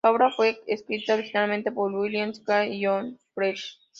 La 0.03 0.09
obra 0.09 0.31
fue 0.31 0.59
escrita 0.65 1.13
originalmente 1.13 1.71
por 1.71 1.93
William 1.93 2.29
Shakespeare 2.29 2.73
y 2.73 2.83
Jonh 2.83 3.19
Fletcher. 3.35 3.69